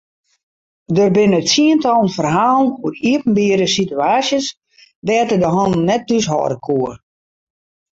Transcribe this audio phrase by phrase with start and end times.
[0.95, 4.45] Der binne tsientallen ferhalen oer iepenbiere situaasjes
[5.07, 6.91] dêr't er de hannen net thúshâlde koe.